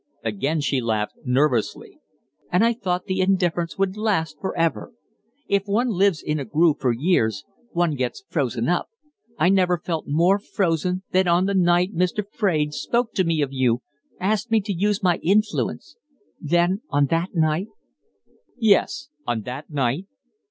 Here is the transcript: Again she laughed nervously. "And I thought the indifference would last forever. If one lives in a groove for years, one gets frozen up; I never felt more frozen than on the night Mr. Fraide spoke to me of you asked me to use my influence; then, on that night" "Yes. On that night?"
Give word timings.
Again 0.23 0.61
she 0.61 0.81
laughed 0.81 1.13
nervously. 1.25 1.99
"And 2.51 2.65
I 2.65 2.73
thought 2.73 3.05
the 3.05 3.21
indifference 3.21 3.77
would 3.77 3.95
last 3.95 4.39
forever. 4.41 4.93
If 5.47 5.67
one 5.67 5.89
lives 5.89 6.23
in 6.23 6.39
a 6.39 6.43
groove 6.43 6.77
for 6.79 6.91
years, 6.91 7.43
one 7.69 7.93
gets 7.93 8.23
frozen 8.27 8.67
up; 8.67 8.89
I 9.37 9.49
never 9.49 9.77
felt 9.77 10.07
more 10.07 10.39
frozen 10.39 11.03
than 11.11 11.27
on 11.27 11.45
the 11.45 11.53
night 11.53 11.93
Mr. 11.93 12.23
Fraide 12.27 12.73
spoke 12.73 13.13
to 13.13 13.23
me 13.23 13.43
of 13.43 13.53
you 13.53 13.83
asked 14.19 14.49
me 14.49 14.59
to 14.61 14.73
use 14.73 15.03
my 15.03 15.17
influence; 15.17 15.97
then, 16.39 16.81
on 16.89 17.05
that 17.13 17.35
night" 17.35 17.67
"Yes. 18.57 19.09
On 19.27 19.41
that 19.41 19.69
night?" 19.69 20.07